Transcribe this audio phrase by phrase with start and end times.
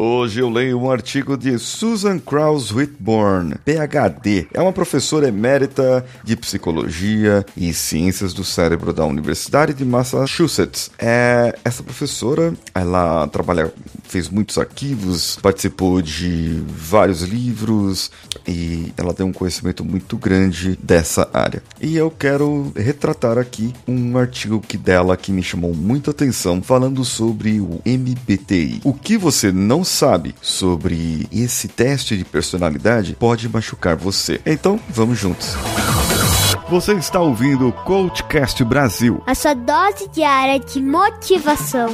[0.00, 4.46] Hoje eu leio um artigo de Susan Krauss Whitborn, PhD.
[4.54, 10.88] É uma professora emérita de psicologia e ciências do cérebro da Universidade de Massachusetts.
[11.00, 13.72] É, essa professora, ela trabalha,
[14.04, 18.12] fez muitos arquivos, participou de vários livros
[18.46, 21.60] e ela tem um conhecimento muito grande dessa área.
[21.80, 27.04] E eu quero retratar aqui um artigo que dela que me chamou muita atenção, falando
[27.04, 28.80] sobre o MBTI.
[28.84, 34.40] O que você não sabe sobre esse teste de personalidade pode machucar você.
[34.44, 35.54] Então, vamos juntos.
[36.68, 41.88] Você está ouvindo o Coachcast Brasil a sua dose diária de motivação.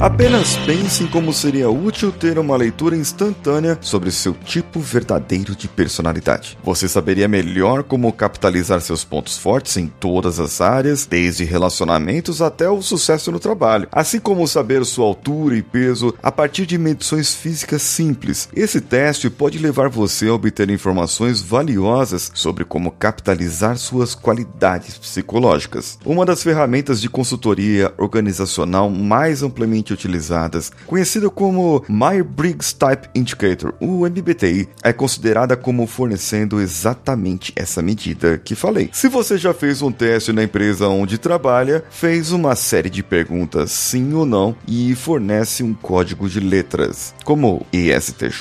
[0.00, 5.66] Apenas pense em como seria útil ter uma leitura instantânea sobre seu tipo verdadeiro de
[5.66, 6.56] personalidade.
[6.62, 12.70] Você saberia melhor como capitalizar seus pontos fortes em todas as áreas, desde relacionamentos até
[12.70, 17.34] o sucesso no trabalho, assim como saber sua altura e peso a partir de medições
[17.34, 18.48] físicas simples.
[18.54, 25.98] Esse teste pode levar você a obter informações valiosas sobre como capitalizar suas qualidades psicológicas.
[26.06, 34.06] Uma das ferramentas de consultoria organizacional mais amplamente utilizadas, conhecida como Myers-Briggs Type Indicator, o
[34.06, 38.90] MBTI, é considerada como fornecendo exatamente essa medida que falei.
[38.92, 43.70] Se você já fez um teste na empresa onde trabalha, fez uma série de perguntas
[43.70, 48.38] sim ou não e fornece um código de letras, como ESTJ,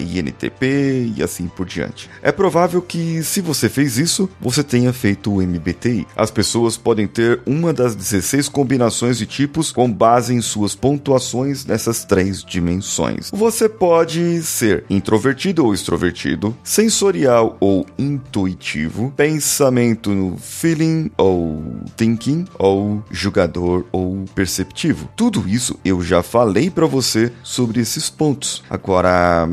[0.00, 2.08] INTP e assim por diante.
[2.22, 6.06] É provável que, se você fez isso, você tenha feito o MBTI.
[6.16, 10.74] As pessoas podem ter uma das 16 combinações de tipos com base em sua suas
[10.76, 13.30] pontuações nessas três dimensões.
[13.32, 21.62] Você pode ser introvertido ou extrovertido, sensorial ou intuitivo, pensamento no feeling ou
[21.96, 25.08] thinking, ou julgador ou perceptivo.
[25.16, 28.62] Tudo isso eu já falei para você sobre esses pontos.
[28.70, 29.48] Agora,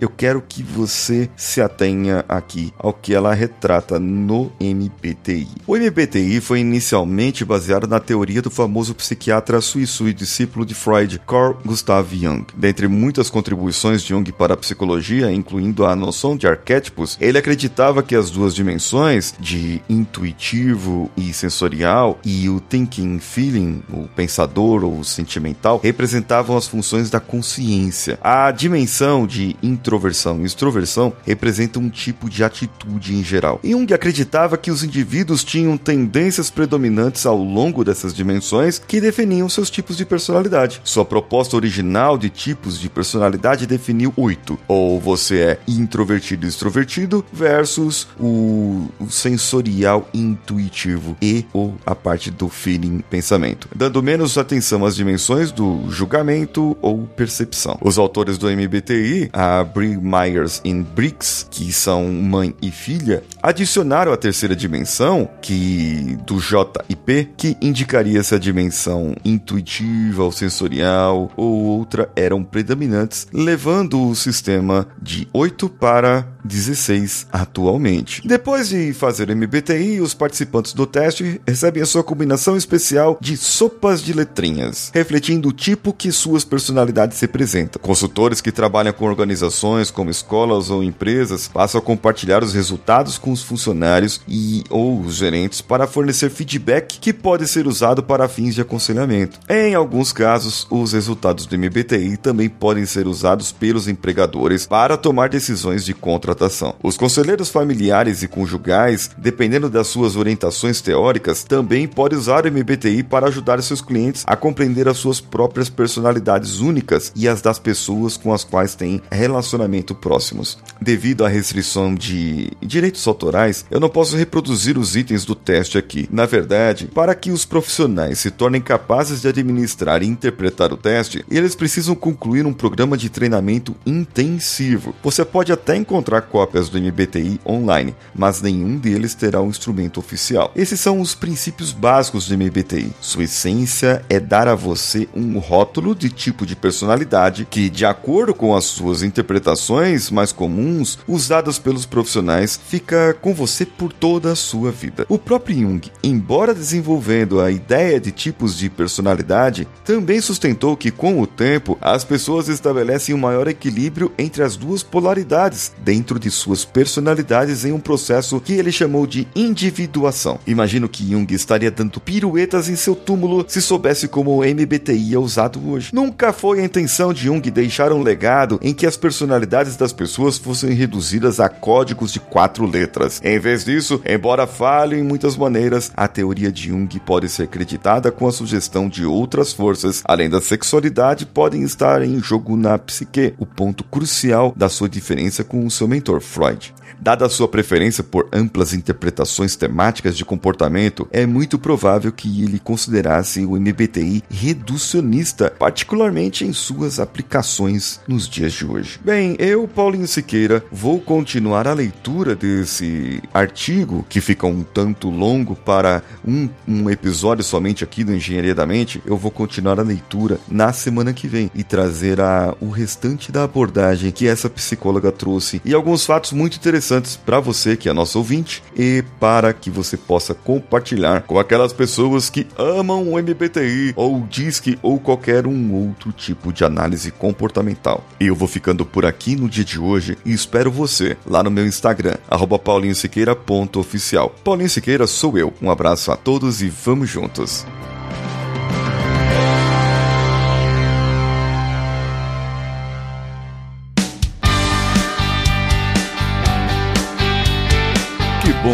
[0.00, 5.48] eu quero que você se atenha aqui ao que ela retrata no MBTI.
[5.66, 10.14] O MBTI foi inicialmente baseado na teoria do famoso psiquiatra suíço e
[10.46, 12.46] discípulo de Freud, Carl Gustav Jung.
[12.54, 18.02] Dentre muitas contribuições de Jung para a psicologia, incluindo a noção de arquétipos, ele acreditava
[18.02, 25.02] que as duas dimensões, de intuitivo e sensorial, e o thinking feeling, o pensador ou
[25.02, 28.18] sentimental, representavam as funções da consciência.
[28.22, 33.60] A dimensão de introversão e extroversão representam um tipo de atitude em geral.
[33.64, 39.68] Jung acreditava que os indivíduos tinham tendências predominantes ao longo dessas dimensões que definiam seus
[39.70, 40.35] tipos de personalidade.
[40.84, 44.58] Sua proposta original de tipos de personalidade definiu oito.
[44.68, 52.48] Ou você é introvertido e extrovertido versus o, sensorial intuitivo e ou a parte do
[52.48, 57.78] feeling pensamento, dando menos atenção às dimensões do julgamento ou percepção.
[57.80, 64.12] Os autores do MBTI, a Brie Myers e Briggs, que são mãe e filha, adicionaram
[64.12, 70.32] a terceira dimensão, que do J e P, que indicaria se a dimensão intuitiva ou
[70.32, 78.22] sensorial ou outra eram predominantes, levando o sistema de 8 para 16 atualmente.
[78.26, 84.02] Depois de fazer MBTI, os participantes do teste recebem a sua combinação especial de sopas
[84.02, 87.80] de letrinhas, refletindo o tipo que suas personalidades representam.
[87.82, 93.32] Consultores que trabalham com organizações como escolas ou empresas passam a compartilhar os resultados com
[93.32, 98.54] os funcionários e ou os gerentes para fornecer feedback que pode ser usado para fins
[98.54, 99.38] de aconselhamento.
[99.48, 105.28] Em alguns casos, os resultados do MBTI também podem ser usados pelos empregadores para tomar
[105.28, 105.94] decisões de
[106.36, 106.74] contratação.
[106.82, 113.02] Os conselheiros familiares e conjugais, dependendo das suas orientações teóricas, também podem usar o MBTI
[113.02, 118.16] para ajudar seus clientes a compreender as suas próprias personalidades únicas e as das pessoas
[118.16, 120.58] com as quais têm relacionamento próximos.
[120.80, 126.08] Devido à restrição de direitos autorais, eu não posso reproduzir os itens do teste aqui.
[126.12, 131.24] Na verdade, para que os profissionais se tornem capazes de administrar e interpretar o teste,
[131.30, 134.94] eles precisam concluir um programa de treinamento intensivo.
[135.02, 140.52] Você pode até encontrar cópias do MBTI online, mas nenhum deles terá um instrumento oficial.
[140.54, 142.92] Esses são os princípios básicos do MBTI.
[143.00, 148.34] Sua essência é dar a você um rótulo de tipo de personalidade que, de acordo
[148.34, 154.36] com as suas interpretações mais comuns usadas pelos profissionais, fica com você por toda a
[154.36, 155.06] sua vida.
[155.08, 161.20] O próprio Jung, embora desenvolvendo a ideia de tipos de personalidade, também sustentou que com
[161.20, 166.30] o tempo as pessoas estabelecem um maior equilíbrio entre as duas polaridades dentro dentro de
[166.30, 170.38] suas personalidades em um processo que ele chamou de individuação.
[170.46, 175.18] Imagino que Jung estaria dando piruetas em seu túmulo se soubesse como o MBTI é
[175.18, 175.90] usado hoje.
[175.92, 180.38] Nunca foi a intenção de Jung deixar um legado em que as personalidades das pessoas
[180.38, 183.20] fossem reduzidas a códigos de quatro letras.
[183.22, 188.10] Em vez disso, embora fale em muitas maneiras, a teoria de Jung pode ser acreditada
[188.10, 193.34] com a sugestão de outras forças, além da sexualidade, podem estar em jogo na psique,
[193.38, 196.70] o ponto crucial da sua diferença com o seu mentor Freud.
[197.00, 202.58] Dada a sua preferência por amplas interpretações temáticas de comportamento, é muito provável que ele
[202.58, 209.00] considerasse o MBTI reducionista, particularmente em suas aplicações nos dias de hoje.
[209.04, 215.54] Bem, eu, Paulinho Siqueira, vou continuar a leitura desse artigo, que fica um tanto longo
[215.54, 219.02] para um, um episódio somente aqui do Engenharia da Mente.
[219.04, 223.44] Eu vou continuar a leitura na semana que vem e trazer a, o restante da
[223.44, 227.92] abordagem que essa psicóloga trouxe e alguns fatos muito interessantes interessantes para você que é
[227.92, 233.94] nosso ouvinte e para que você possa compartilhar com aquelas pessoas que amam o MBTI
[233.96, 238.04] ou DISC ou qualquer um outro tipo de análise comportamental.
[238.20, 241.66] Eu vou ficando por aqui no dia de hoje e espero você lá no meu
[241.66, 242.16] Instagram,
[242.62, 244.34] paulinhosiqueira.oficial.
[244.44, 245.52] Paulinho Siqueira sou eu.
[245.62, 247.64] Um abraço a todos e vamos juntos.